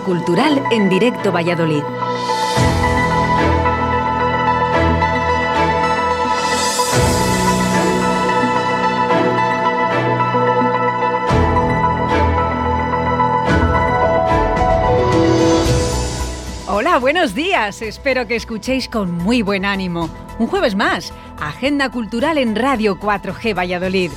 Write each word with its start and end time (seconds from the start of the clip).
Cultural 0.00 0.62
en 0.70 0.88
Directo 0.88 1.32
Valladolid. 1.32 1.82
Hola, 16.68 16.98
buenos 16.98 17.34
días. 17.34 17.82
Espero 17.82 18.26
que 18.26 18.36
escuchéis 18.36 18.88
con 18.88 19.12
muy 19.12 19.42
buen 19.42 19.64
ánimo. 19.64 20.10
Un 20.38 20.46
jueves 20.48 20.74
más, 20.74 21.12
Agenda 21.40 21.88
Cultural 21.90 22.38
en 22.38 22.56
Radio 22.56 22.98
4G 22.98 23.56
Valladolid. 23.56 24.10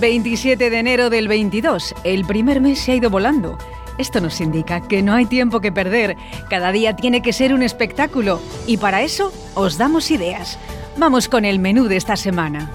27 0.00 0.70
de 0.70 0.78
enero 0.78 1.10
del 1.10 1.28
22, 1.28 1.94
el 2.04 2.24
primer 2.24 2.60
mes 2.60 2.78
se 2.78 2.92
ha 2.92 2.94
ido 2.96 3.10
volando. 3.10 3.58
Esto 3.96 4.20
nos 4.20 4.40
indica 4.40 4.80
que 4.80 5.02
no 5.02 5.14
hay 5.14 5.26
tiempo 5.26 5.60
que 5.60 5.70
perder, 5.70 6.16
cada 6.50 6.72
día 6.72 6.96
tiene 6.96 7.22
que 7.22 7.32
ser 7.32 7.54
un 7.54 7.62
espectáculo 7.62 8.40
y 8.66 8.76
para 8.76 9.02
eso 9.02 9.32
os 9.54 9.78
damos 9.78 10.10
ideas. 10.10 10.58
Vamos 10.96 11.28
con 11.28 11.44
el 11.44 11.58
menú 11.58 11.84
de 11.84 11.96
esta 11.96 12.16
semana. 12.16 12.70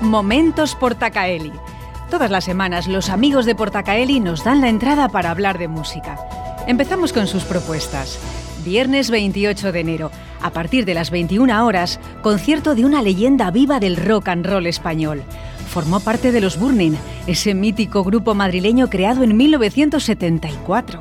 Momentos 0.00 0.74
Portacaeli. 0.74 1.52
Todas 2.10 2.30
las 2.30 2.44
semanas 2.44 2.88
los 2.88 3.10
amigos 3.10 3.44
de 3.44 3.54
Portacaeli 3.54 4.20
nos 4.20 4.42
dan 4.42 4.60
la 4.60 4.68
entrada 4.68 5.08
para 5.08 5.30
hablar 5.30 5.58
de 5.58 5.68
música. 5.68 6.18
Empezamos 6.66 7.12
con 7.12 7.26
sus 7.26 7.44
propuestas. 7.44 8.18
Viernes 8.68 9.10
28 9.10 9.72
de 9.72 9.80
enero, 9.80 10.10
a 10.42 10.50
partir 10.50 10.84
de 10.84 10.92
las 10.92 11.10
21 11.10 11.64
horas, 11.64 11.98
concierto 12.20 12.74
de 12.74 12.84
una 12.84 13.00
leyenda 13.00 13.50
viva 13.50 13.80
del 13.80 13.96
rock 13.96 14.28
and 14.28 14.44
roll 14.44 14.66
español. 14.66 15.22
Formó 15.70 16.00
parte 16.00 16.32
de 16.32 16.42
los 16.42 16.58
Burning, 16.58 16.92
ese 17.26 17.54
mítico 17.54 18.04
grupo 18.04 18.34
madrileño 18.34 18.90
creado 18.90 19.22
en 19.24 19.38
1974. 19.38 21.00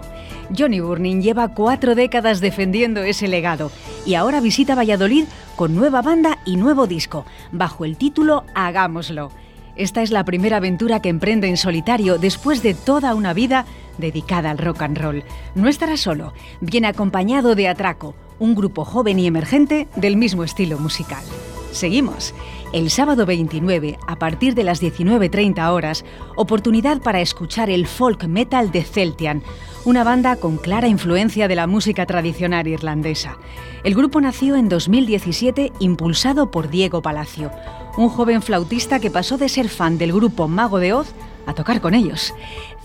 Johnny 0.57 0.79
Burning 0.79 1.21
lleva 1.21 1.49
cuatro 1.49 1.93
décadas 1.93 2.39
defendiendo 2.39 3.03
ese 3.03 3.27
legado 3.27 3.69
y 4.05 4.15
ahora 4.15 4.39
visita 4.39 4.73
Valladolid 4.73 5.25
con 5.57 5.75
nueva 5.75 6.01
banda 6.01 6.39
y 6.45 6.55
nuevo 6.55 6.87
disco, 6.87 7.25
bajo 7.51 7.83
el 7.83 7.97
título 7.97 8.45
Hagámoslo. 8.55 9.29
Esta 9.75 10.01
es 10.01 10.11
la 10.11 10.23
primera 10.23 10.57
aventura 10.57 11.01
que 11.01 11.09
emprende 11.09 11.49
en 11.49 11.57
solitario 11.57 12.17
después 12.17 12.63
de 12.63 12.73
toda 12.73 13.13
una 13.13 13.33
vida 13.33 13.65
dedicada 13.97 14.51
al 14.51 14.57
rock 14.57 14.81
and 14.83 14.97
roll. 14.97 15.23
No 15.55 15.67
estará 15.67 15.97
solo, 15.97 16.33
viene 16.61 16.87
acompañado 16.87 17.55
de 17.55 17.67
Atraco, 17.67 18.15
un 18.39 18.55
grupo 18.55 18.85
joven 18.85 19.19
y 19.19 19.27
emergente 19.27 19.87
del 19.95 20.17
mismo 20.17 20.43
estilo 20.43 20.79
musical. 20.79 21.23
Seguimos. 21.71 22.33
El 22.73 22.89
sábado 22.89 23.25
29, 23.25 23.97
a 24.07 24.19
partir 24.19 24.53
de 24.53 24.63
las 24.63 24.81
19.30 24.81 25.71
horas, 25.71 26.03
oportunidad 26.35 27.01
para 27.01 27.21
escuchar 27.21 27.69
el 27.69 27.87
folk 27.87 28.25
metal 28.25 28.71
de 28.71 28.83
Celtian, 28.83 29.41
una 29.85 30.03
banda 30.03 30.35
con 30.35 30.57
clara 30.57 30.87
influencia 30.87 31.47
de 31.47 31.55
la 31.55 31.65
música 31.65 32.05
tradicional 32.05 32.67
irlandesa. 32.67 33.37
El 33.83 33.95
grupo 33.95 34.19
nació 34.19 34.55
en 34.57 34.67
2017 34.67 35.71
impulsado 35.79 36.51
por 36.51 36.69
Diego 36.69 37.01
Palacio, 37.01 37.51
un 37.95 38.09
joven 38.09 38.41
flautista 38.41 38.99
que 38.99 39.11
pasó 39.11 39.37
de 39.37 39.47
ser 39.47 39.69
fan 39.69 39.97
del 39.97 40.11
grupo 40.11 40.47
Mago 40.47 40.79
de 40.79 40.93
Oz 40.93 41.13
a 41.45 41.53
tocar 41.53 41.79
con 41.79 41.93
ellos. 41.93 42.33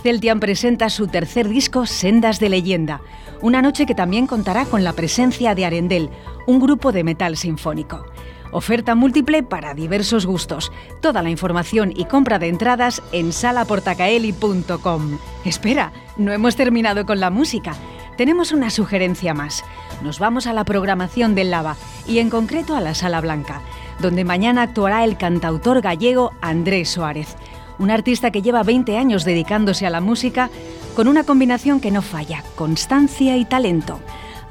Celtian 0.03 0.39
presenta 0.39 0.91
su 0.91 1.09
tercer 1.09 1.49
disco 1.49 1.87
Sendas 1.87 2.39
de 2.39 2.49
Leyenda, 2.49 3.01
una 3.41 3.63
noche 3.63 3.85
que 3.85 3.95
también 3.95 4.29
contará 4.29 4.65
con 4.65 4.85
la 4.85 4.93
presencia 4.93 5.55
de 5.55 5.65
Arendel, 5.65 6.09
un 6.47 6.61
grupo 6.61 6.93
de 6.93 7.03
metal 7.03 7.37
sinfónico. 7.37 8.07
Oferta 8.53 8.95
múltiple 8.95 9.43
para 9.43 9.75
diversos 9.75 10.27
gustos. 10.27 10.71
Toda 11.01 11.23
la 11.23 11.31
información 11.31 11.93
y 11.97 12.05
compra 12.05 12.39
de 12.39 12.49
entradas 12.49 13.03
en 13.11 13.33
salaportacaeli.com. 13.33 15.19
Espera, 15.45 15.93
no 16.17 16.33
hemos 16.33 16.55
terminado 16.55 17.05
con 17.07 17.19
la 17.19 17.31
música. 17.31 17.75
Tenemos 18.17 18.53
una 18.53 18.71
sugerencia 18.71 19.35
más. 19.35 19.65
Nos 20.03 20.19
vamos 20.19 20.47
a 20.47 20.53
la 20.53 20.65
programación 20.65 21.35
del 21.35 21.51
Lava 21.51 21.77
y 22.07 22.19
en 22.19 22.29
concreto 22.29 22.77
a 22.77 22.81
la 22.81 22.95
Sala 22.95 23.21
Blanca, 23.23 23.63
donde 24.01 24.25
mañana 24.25 24.63
actuará 24.63 25.03
el 25.03 25.17
cantautor 25.17 25.81
gallego 25.81 26.33
Andrés 26.41 26.91
Suárez 26.91 27.37
un 27.79 27.91
artista 27.91 28.31
que 28.31 28.43
lleva 28.43 28.63
20 28.63 28.97
años 28.97 29.25
dedicándose 29.25 29.87
a 29.87 29.91
la 29.91 30.01
música 30.01 30.51
con 30.95 31.09
una 31.09 31.25
combinación 31.25 31.81
que 31.81 31.91
no 31.91 32.03
falla, 32.03 32.45
constancia 32.55 33.37
y 33.37 33.45
talento. 33.45 33.99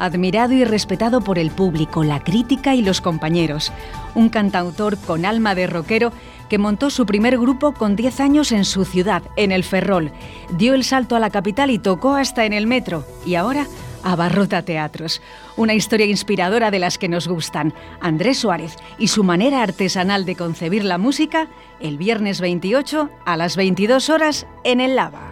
Admirado 0.02 0.54
y 0.54 0.66
respetado 0.66 1.22
por 1.22 1.38
el 1.38 1.52
público, 1.52 2.04
la 2.04 2.24
crítica 2.24 2.74
y 2.74 2.82
los 2.82 3.02
compañeros. 3.02 3.72
Un 4.16 4.30
cantautor 4.30 4.98
con 4.98 5.26
alma 5.26 5.54
de 5.54 5.68
rockero 5.68 6.12
que 6.50 6.58
montó 6.58 6.90
su 6.90 7.06
primer 7.06 7.38
grupo 7.38 7.72
con 7.74 7.96
10 7.96 8.20
años 8.20 8.52
en 8.52 8.66
su 8.66 8.84
ciudad, 8.84 9.22
en 9.36 9.52
el 9.52 9.64
Ferrol. 9.64 10.12
Dio 10.58 10.74
el 10.74 10.84
salto 10.84 11.16
a 11.16 11.20
la 11.20 11.30
capital 11.30 11.70
y 11.70 11.78
tocó 11.78 12.16
hasta 12.16 12.46
en 12.46 12.54
el 12.54 12.66
metro. 12.66 13.06
Y 13.28 13.36
ahora 13.36 13.68
abarrota 14.02 14.64
teatros. 14.64 15.22
Una 15.56 15.76
historia 15.76 16.08
inspiradora 16.08 16.72
de 16.72 16.80
las 16.80 16.98
que 16.98 17.08
nos 17.08 17.28
gustan. 17.28 17.72
Andrés 18.00 18.40
Suárez 18.40 18.78
y 18.98 19.10
su 19.10 19.24
manera 19.24 19.62
artesanal 19.62 20.26
de 20.26 20.36
concebir 20.36 20.84
la 20.84 20.98
música 20.98 21.48
el 21.80 22.00
viernes 22.00 22.42
28 22.42 23.08
a 23.24 23.38
las 23.38 23.56
22 23.56 24.10
horas 24.10 24.48
en 24.64 24.82
el 24.82 24.96
Lava. 24.96 25.31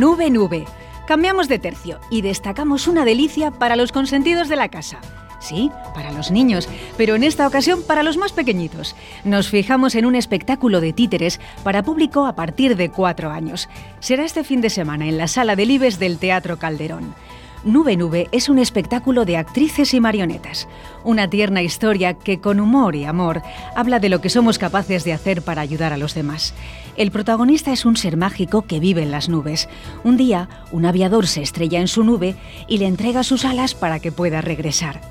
Nube 0.00 0.30
Nube 0.30 0.64
Cambiamos 1.06 1.46
de 1.46 1.58
tercio 1.58 2.00
y 2.08 2.22
destacamos 2.22 2.88
una 2.88 3.04
delicia 3.04 3.50
para 3.50 3.76
los 3.76 3.92
consentidos 3.92 4.48
de 4.48 4.56
la 4.56 4.70
casa. 4.70 4.98
Sí, 5.40 5.70
para 5.92 6.10
los 6.10 6.30
niños, 6.30 6.70
pero 6.96 7.16
en 7.16 7.22
esta 7.22 7.46
ocasión 7.46 7.82
para 7.82 8.02
los 8.02 8.16
más 8.16 8.32
pequeñitos. 8.32 8.96
Nos 9.24 9.50
fijamos 9.50 9.94
en 9.94 10.06
un 10.06 10.14
espectáculo 10.14 10.80
de 10.80 10.94
títeres 10.94 11.38
para 11.64 11.82
público 11.82 12.24
a 12.24 12.34
partir 12.34 12.76
de 12.76 12.90
cuatro 12.90 13.28
años. 13.28 13.68
Será 13.98 14.24
este 14.24 14.42
fin 14.42 14.62
de 14.62 14.70
semana 14.70 15.06
en 15.06 15.18
la 15.18 15.28
sala 15.28 15.54
de 15.54 15.66
Libes 15.66 15.98
del 15.98 16.16
Teatro 16.16 16.58
Calderón. 16.58 17.14
Nube 17.62 17.98
Nube 17.98 18.28
es 18.32 18.48
un 18.48 18.58
espectáculo 18.58 19.26
de 19.26 19.36
actrices 19.36 19.92
y 19.92 20.00
marionetas, 20.00 20.66
una 21.04 21.28
tierna 21.28 21.60
historia 21.60 22.14
que 22.14 22.40
con 22.40 22.58
humor 22.58 22.96
y 22.96 23.04
amor 23.04 23.42
habla 23.76 23.98
de 23.98 24.08
lo 24.08 24.22
que 24.22 24.30
somos 24.30 24.58
capaces 24.58 25.04
de 25.04 25.12
hacer 25.12 25.42
para 25.42 25.60
ayudar 25.60 25.92
a 25.92 25.98
los 25.98 26.14
demás. 26.14 26.54
El 26.96 27.10
protagonista 27.10 27.70
es 27.70 27.84
un 27.84 27.98
ser 27.98 28.16
mágico 28.16 28.62
que 28.62 28.80
vive 28.80 29.02
en 29.02 29.10
las 29.10 29.28
nubes. 29.28 29.68
Un 30.04 30.16
día, 30.16 30.48
un 30.72 30.86
aviador 30.86 31.26
se 31.26 31.42
estrella 31.42 31.80
en 31.80 31.88
su 31.88 32.02
nube 32.02 32.34
y 32.66 32.78
le 32.78 32.86
entrega 32.86 33.22
sus 33.24 33.44
alas 33.44 33.74
para 33.74 34.00
que 34.00 34.10
pueda 34.10 34.40
regresar. 34.40 35.02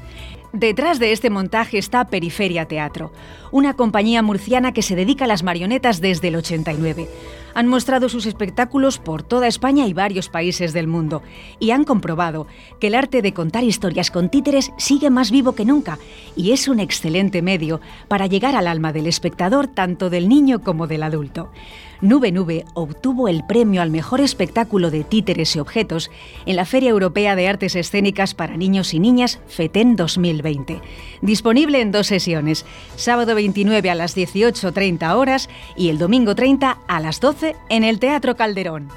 Detrás 0.52 0.98
de 0.98 1.12
este 1.12 1.30
montaje 1.30 1.78
está 1.78 2.06
Periferia 2.06 2.66
Teatro, 2.66 3.14
una 3.52 3.76
compañía 3.76 4.24
murciana 4.24 4.72
que 4.72 4.82
se 4.82 4.96
dedica 4.96 5.26
a 5.26 5.28
las 5.28 5.44
marionetas 5.44 6.02
desde 6.02 6.30
el 6.30 6.38
89. 6.38 7.08
Han 7.54 7.68
mostrado 7.68 8.10
sus 8.10 8.26
espectáculos 8.26 8.98
por 9.00 9.24
toda 9.24 9.48
España 9.48 9.88
y 9.88 9.94
varios 9.94 10.30
países 10.30 10.74
del 10.74 10.88
mundo 10.88 11.22
y 11.60 11.72
han 11.72 11.84
comprobado 11.84 12.48
que 12.80 12.88
el 12.88 12.96
arte 12.96 13.22
de 13.22 13.34
contar 13.34 13.64
historias 13.64 14.12
con 14.12 14.30
títeres 14.30 14.72
sigue 14.78 15.10
más 15.10 15.32
vivo 15.32 15.54
que 15.54 15.66
nunca 15.66 16.00
y 16.36 16.52
es 16.52 16.68
un 16.68 16.80
excelente 16.80 17.42
medio 17.42 17.82
para 18.08 18.28
llegar 18.28 18.56
al 18.56 18.68
alma 18.68 18.94
del 18.94 19.08
espectador 19.08 19.68
tanto 19.68 20.10
del 20.10 20.30
niño 20.30 20.62
como 20.62 20.88
del 20.88 21.04
adulto. 21.04 21.52
Nube 22.02 22.32
Nube 22.32 22.64
obtuvo 22.76 23.28
el 23.28 23.44
premio 23.44 23.82
al 23.82 23.92
mejor 23.92 24.22
espectáculo 24.22 24.90
de 24.90 25.04
títeres 25.04 25.56
y 25.56 25.60
objetos 25.60 26.10
en 26.46 26.56
la 26.56 26.64
Feria 26.64 26.92
Europea 26.92 27.36
de 27.36 27.50
Artes 27.50 27.76
Escénicas 27.76 28.34
para 28.34 28.56
Niños 28.56 28.94
y 28.94 29.00
Niñas 29.00 29.40
FETEN 29.48 29.98
2020. 29.98 30.82
Disponible 31.22 31.82
en 31.82 31.92
dos 31.92 32.08
sesiones, 32.08 32.66
sábado 32.96 33.36
29 33.36 33.90
a 33.90 33.96
las 33.96 34.16
18.30 34.16 35.14
horas 35.14 35.50
y 35.76 35.90
el 35.90 35.98
domingo 35.98 36.36
30 36.36 36.78
a 36.88 37.00
las 37.02 37.20
12 37.20 37.39
en 37.70 37.84
el 37.84 38.00
Teatro 38.00 38.36
Calderón. 38.36 38.90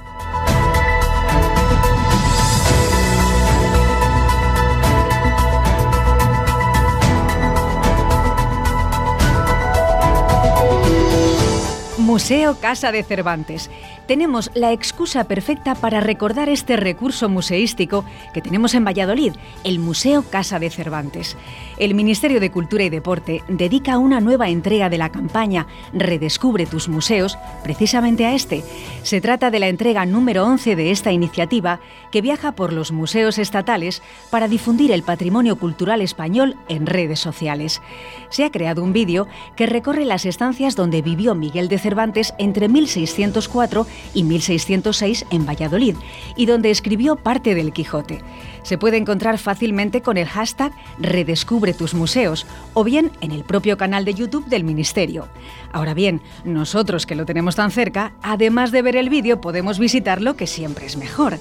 Museo 12.13 12.61
Casa 12.61 12.93
de 12.93 13.05
Cervantes. 13.05 13.71
Tenemos 14.07 14.51
la 14.53 14.73
excusa 14.73 15.25
perfecta 15.25 15.75
para 15.75 16.01
recordar 16.01 16.51
este 16.51 16.77
recurso 16.77 17.31
museístico 17.31 18.05
que 18.35 18.43
tenemos 18.43 18.75
en 18.75 18.85
Valladolid, 18.85 19.33
el 19.65 19.79
Museo 19.79 20.23
Casa 20.23 20.59
de 20.59 20.69
Cervantes. 20.69 21.39
El 21.79 21.95
Ministerio 21.95 22.39
de 22.39 22.51
Cultura 22.51 22.85
y 22.85 22.91
Deporte 22.91 23.43
dedica 23.49 23.97
una 23.97 24.21
nueva 24.21 24.51
entrega 24.51 24.91
de 24.91 24.99
la 24.99 25.09
campaña 25.09 25.67
Redescubre 25.95 26.67
tus 26.67 26.87
museos 26.87 27.39
precisamente 27.63 28.27
a 28.27 28.35
este. 28.35 28.63
Se 29.05 29.23
trata 29.23 29.51
de 29.51 29.61
la 29.61 29.69
entrega 29.69 30.05
número 30.05 30.45
11 30.45 30.77
de 30.77 30.91
esta 30.91 31.13
iniciativa 31.13 31.81
que 32.11 32.21
viaja 32.21 32.53
por 32.53 32.75
los 32.75 32.93
museos 32.93 33.39
estatales 33.39 34.03
para 34.31 34.49
difundir 34.49 34.93
el 34.93 35.03
patrimonio 35.03 35.57
cultural 35.57 36.03
español 36.03 36.57
en 36.69 36.85
redes 36.85 37.21
sociales. 37.21 37.81
Se 38.29 38.45
ha 38.45 38.51
creado 38.51 38.85
un 38.85 38.93
vídeo 38.93 39.29
que 39.57 39.65
recorre 39.65 40.05
las 40.05 40.27
estancias 40.27 40.77
donde 40.77 41.01
vivió 41.01 41.35
Miguel 41.35 41.69
de 41.69 41.79
Cervantes 41.79 42.02
Entre 42.39 42.69
1604 42.69 43.87
y 44.15 44.25
1606 44.25 45.27
en 45.31 45.47
Valladolid, 45.47 45.97
y 46.37 46.47
donde 46.47 46.71
escribió 46.71 47.17
parte 47.17 47.55
del 47.55 47.73
Quijote. 47.73 48.21
Se 48.63 48.79
puede 48.79 48.97
encontrar 48.97 49.39
fácilmente 49.39 50.03
con 50.03 50.17
el 50.17 50.27
hashtag 50.27 50.73
Redescubre 50.99 51.75
tus 51.75 51.95
museos 51.95 52.47
o 52.75 52.83
bien 52.83 53.11
en 53.21 53.31
el 53.31 53.45
propio 53.45 53.77
canal 53.77 54.05
de 54.05 54.15
YouTube 54.15 54.47
del 54.47 54.65
Ministerio. 54.65 55.29
Ahora 55.73 55.95
bien, 55.95 56.21
nosotros 56.45 57.07
que 57.07 57.15
lo 57.15 57.25
tenemos 57.27 57.57
tan 57.57 57.71
cerca, 57.71 58.15
además 58.23 58.73
de 58.73 58.83
ver 58.83 58.97
el 58.97 59.09
vídeo, 59.09 59.41
podemos 59.41 59.79
visitarlo, 59.79 60.37
que 60.37 60.47
siempre 60.47 60.87
es 60.87 60.97
mejor. 60.97 61.39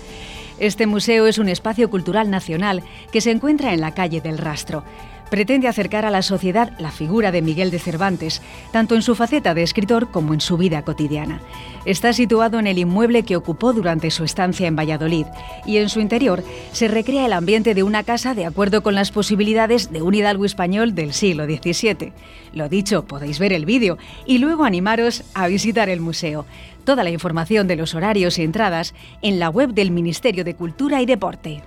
Este 0.60 0.86
museo 0.86 1.26
es 1.26 1.40
un 1.40 1.50
espacio 1.50 1.90
cultural 1.90 2.30
nacional 2.30 2.84
que 3.12 3.22
se 3.22 3.32
encuentra 3.32 3.74
en 3.74 3.82
la 3.82 3.96
calle 3.96 4.22
del 4.22 4.38
Rastro 4.38 4.84
pretende 5.32 5.70
acercar 5.70 6.06
a 6.06 6.12
la 6.12 6.22
sociedad 6.22 6.74
la 6.78 6.92
figura 6.92 7.32
de 7.32 7.42
Miguel 7.42 7.72
de 7.72 7.80
Cervantes, 7.80 8.42
tanto 8.72 8.96
en 8.96 9.02
su 9.02 9.16
faceta 9.16 9.56
de 9.56 9.64
escritor 9.64 10.12
como 10.12 10.34
en 10.36 10.42
su 10.42 10.58
vida 10.58 10.84
cotidiana. 10.84 11.42
Está 11.86 12.12
situado 12.12 12.60
en 12.60 12.68
el 12.68 12.78
inmueble 12.78 13.24
que 13.24 13.38
ocupó 13.38 13.72
durante 13.72 14.12
su 14.12 14.26
estancia 14.26 14.68
en 14.68 14.76
Valladolid 14.76 15.26
y 15.66 15.78
en 15.78 15.88
su 15.90 16.02
interior 16.02 16.44
se 16.74 16.90
recrea 16.90 17.26
el 17.26 17.34
ambiente 17.34 17.74
de 17.74 17.82
una 17.82 18.04
casa 18.04 18.36
de 18.36 18.46
acuerdo 18.46 18.84
con 18.84 18.94
las 18.94 19.12
posibilidades 19.12 19.92
de 19.92 20.02
un 20.02 20.14
hidalgo 20.14 20.44
español 20.44 20.94
del 20.94 21.14
siglo 21.14 21.46
XVII. 21.46 22.12
Lo 22.54 22.68
dicho, 22.68 23.06
podéis 23.06 23.40
ver 23.40 23.54
el 23.54 23.66
vídeo 23.66 23.98
y 24.26 24.40
luego 24.40 24.66
animaros 24.66 25.24
a 25.34 25.48
visitar 25.48 25.88
el 25.88 26.02
museo. 26.02 26.46
Toda 26.84 27.06
la 27.06 27.10
información 27.10 27.68
de 27.68 27.78
los 27.78 27.96
horarios 27.96 28.38
y 28.38 28.44
entradas 28.44 28.94
en 29.22 29.40
la 29.40 29.50
web 29.50 29.70
del 29.74 29.92
Ministerio 29.92 30.44
de 30.44 30.56
Cultura 30.56 31.02
y 31.02 31.06
Deporte. 31.06 31.64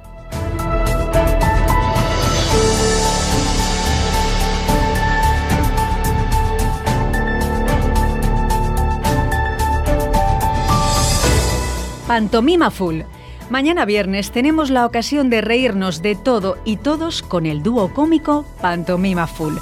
Pantomima 12.07 12.71
Full. 12.71 13.01
Mañana 13.49 13.87
viernes 13.87 14.31
tenemos 14.31 14.69
la 14.69 14.85
ocasión 14.85 15.31
de 15.31 15.41
reírnos 15.41 16.03
de 16.03 16.15
todo 16.15 16.59
y 16.63 16.77
todos 16.77 17.23
con 17.23 17.47
el 17.47 17.63
dúo 17.63 17.95
cómico 17.95 18.45
Pantomima 18.61 19.27
Full. 19.27 19.57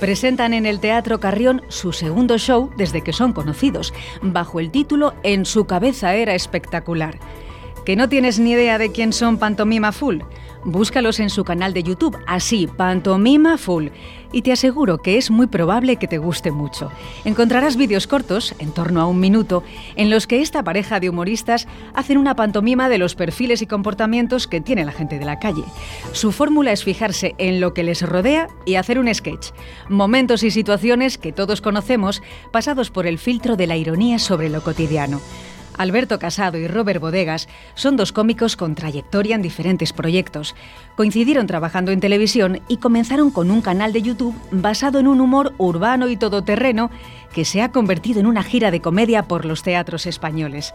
Presentan 0.00 0.54
en 0.54 0.66
el 0.66 0.80
Teatro 0.80 1.20
Carrión 1.20 1.62
su 1.68 1.92
segundo 1.92 2.36
show 2.36 2.70
desde 2.76 3.02
que 3.02 3.12
son 3.12 3.32
conocidos, 3.32 3.94
bajo 4.22 4.58
el 4.58 4.72
título 4.72 5.14
En 5.22 5.46
su 5.46 5.66
cabeza 5.66 6.16
era 6.16 6.34
espectacular. 6.34 7.20
¿Que 7.84 7.96
no 7.96 8.08
tienes 8.08 8.38
ni 8.38 8.52
idea 8.52 8.78
de 8.78 8.92
quién 8.92 9.12
son 9.12 9.36
Pantomima 9.36 9.92
Full? 9.92 10.20
Búscalos 10.64 11.20
en 11.20 11.28
su 11.28 11.44
canal 11.44 11.74
de 11.74 11.82
YouTube, 11.82 12.16
así, 12.26 12.66
Pantomima 12.66 13.58
Full, 13.58 13.88
y 14.32 14.40
te 14.40 14.52
aseguro 14.52 15.02
que 15.02 15.18
es 15.18 15.30
muy 15.30 15.48
probable 15.48 15.96
que 15.96 16.08
te 16.08 16.16
guste 16.16 16.50
mucho. 16.50 16.90
Encontrarás 17.26 17.76
vídeos 17.76 18.06
cortos, 18.06 18.54
en 18.58 18.72
torno 18.72 19.02
a 19.02 19.06
un 19.06 19.20
minuto, 19.20 19.62
en 19.96 20.08
los 20.08 20.26
que 20.26 20.40
esta 20.40 20.62
pareja 20.62 20.98
de 20.98 21.10
humoristas 21.10 21.68
hacen 21.92 22.16
una 22.16 22.34
pantomima 22.34 22.88
de 22.88 22.96
los 22.96 23.14
perfiles 23.14 23.60
y 23.60 23.66
comportamientos 23.66 24.46
que 24.46 24.62
tiene 24.62 24.86
la 24.86 24.92
gente 24.92 25.18
de 25.18 25.26
la 25.26 25.38
calle. 25.38 25.64
Su 26.12 26.32
fórmula 26.32 26.72
es 26.72 26.84
fijarse 26.84 27.34
en 27.36 27.60
lo 27.60 27.74
que 27.74 27.82
les 27.82 28.00
rodea 28.00 28.48
y 28.64 28.76
hacer 28.76 28.98
un 28.98 29.14
sketch. 29.14 29.48
Momentos 29.90 30.42
y 30.42 30.50
situaciones 30.50 31.18
que 31.18 31.32
todos 31.32 31.60
conocemos, 31.60 32.22
pasados 32.50 32.90
por 32.90 33.06
el 33.06 33.18
filtro 33.18 33.56
de 33.56 33.66
la 33.66 33.76
ironía 33.76 34.18
sobre 34.18 34.48
lo 34.48 34.62
cotidiano. 34.62 35.20
Alberto 35.76 36.18
Casado 36.18 36.58
y 36.58 36.68
Robert 36.68 37.00
Bodegas 37.00 37.48
son 37.74 37.96
dos 37.96 38.12
cómicos 38.12 38.56
con 38.56 38.74
trayectoria 38.74 39.34
en 39.34 39.42
diferentes 39.42 39.92
proyectos. 39.92 40.54
Coincidieron 40.96 41.46
trabajando 41.46 41.92
en 41.92 42.00
televisión 42.00 42.60
y 42.68 42.78
comenzaron 42.78 43.30
con 43.30 43.50
un 43.50 43.60
canal 43.60 43.92
de 43.92 44.02
YouTube 44.02 44.34
basado 44.50 44.98
en 44.98 45.08
un 45.08 45.20
humor 45.20 45.54
urbano 45.58 46.08
y 46.08 46.16
todoterreno 46.16 46.90
que 47.34 47.44
se 47.44 47.60
ha 47.60 47.72
convertido 47.72 48.20
en 48.20 48.26
una 48.26 48.42
gira 48.42 48.70
de 48.70 48.80
comedia 48.80 49.24
por 49.24 49.44
los 49.44 49.62
teatros 49.62 50.06
españoles. 50.06 50.72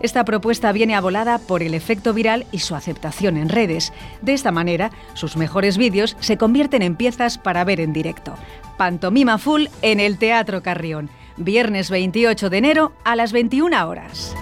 Esta 0.00 0.24
propuesta 0.24 0.70
viene 0.72 0.94
abolada 0.94 1.38
por 1.38 1.62
el 1.62 1.74
efecto 1.74 2.12
viral 2.12 2.46
y 2.52 2.58
su 2.58 2.74
aceptación 2.74 3.36
en 3.36 3.48
redes. 3.48 3.92
De 4.20 4.34
esta 4.34 4.52
manera, 4.52 4.90
sus 5.14 5.36
mejores 5.36 5.78
vídeos 5.78 6.16
se 6.20 6.36
convierten 6.36 6.82
en 6.82 6.96
piezas 6.96 7.38
para 7.38 7.64
ver 7.64 7.80
en 7.80 7.92
directo. 7.92 8.34
Pantomima 8.76 9.38
Full 9.38 9.66
en 9.80 10.00
el 10.00 10.18
Teatro 10.18 10.62
Carrión 10.62 11.10
viernes 11.36 11.90
28 11.90 12.50
de 12.50 12.58
enero 12.58 12.92
a 13.04 13.16
las 13.16 13.32
21 13.32 13.88
horas. 13.88 14.34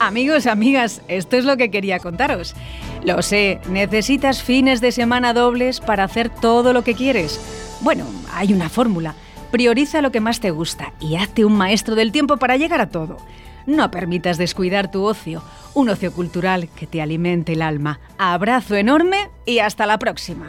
Amigos, 0.00 0.46
amigas, 0.46 1.00
esto 1.08 1.36
es 1.36 1.44
lo 1.44 1.56
que 1.56 1.70
quería 1.70 1.98
contaros. 1.98 2.54
Lo 3.04 3.20
sé, 3.20 3.60
necesitas 3.68 4.42
fines 4.42 4.80
de 4.80 4.90
semana 4.90 5.34
dobles 5.34 5.80
para 5.80 6.04
hacer 6.04 6.30
todo 6.30 6.72
lo 6.72 6.82
que 6.82 6.94
quieres. 6.94 7.38
Bueno, 7.82 8.06
hay 8.32 8.54
una 8.54 8.70
fórmula. 8.70 9.14
Prioriza 9.50 10.00
lo 10.00 10.10
que 10.10 10.20
más 10.20 10.40
te 10.40 10.50
gusta 10.50 10.94
y 11.00 11.16
hazte 11.16 11.44
un 11.44 11.54
maestro 11.54 11.96
del 11.96 12.12
tiempo 12.12 12.38
para 12.38 12.56
llegar 12.56 12.80
a 12.80 12.88
todo. 12.88 13.18
No 13.66 13.90
permitas 13.90 14.38
descuidar 14.38 14.90
tu 14.90 15.04
ocio, 15.04 15.42
un 15.74 15.90
ocio 15.90 16.12
cultural 16.12 16.70
que 16.74 16.86
te 16.86 17.02
alimente 17.02 17.52
el 17.52 17.62
alma. 17.62 18.00
Abrazo 18.16 18.74
enorme 18.74 19.28
y 19.44 19.58
hasta 19.58 19.84
la 19.84 19.98
próxima. 19.98 20.46